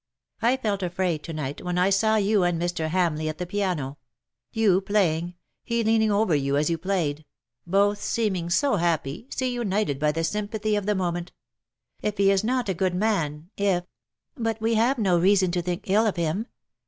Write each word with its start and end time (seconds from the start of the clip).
I 0.41 0.57
felt 0.57 0.81
afraid 0.81 1.21
to 1.25 1.31
night 1.31 1.63
when 1.63 1.77
I 1.77 1.91
saw 1.91 2.15
you 2.15 2.41
and 2.41 2.59
Mr. 2.59 2.89
Hamleigh 2.89 3.29
at 3.29 3.37
the 3.37 3.45
piano— 3.45 3.99
you 4.51 4.81
playing, 4.81 5.35
he 5.63 5.83
leaning 5.83 6.11
over 6.11 6.33
you 6.33 6.57
as 6.57 6.71
you 6.71 6.77
THE 6.77 6.87
LOVELACE 6.87 7.11
OF 7.11 7.17
HIS 7.17 7.17
DAY. 7.19 7.23
65 7.69 7.71
played— 7.71 7.71
both 7.79 8.01
seeming 8.01 8.49
so 8.49 8.75
happy, 8.77 9.27
so 9.29 9.45
united 9.45 9.99
by 9.99 10.11
the 10.11 10.23
sympathy 10.23 10.75
of 10.75 10.87
the 10.87 10.95
moment! 10.95 11.33
If 12.01 12.17
he 12.17 12.31
is 12.31 12.43
not 12.43 12.67
a 12.67 12.73
good 12.73 12.93
m 12.93 13.03
an— 13.03 13.49
if 13.57 13.83
''"But 14.35 14.59
we 14.59 14.73
have 14.73 14.97
no 14.97 15.19
reason 15.19 15.51
to 15.51 15.61
think 15.61 15.87
ill 15.87 16.07
of 16.07 16.15
him. 16.15 16.47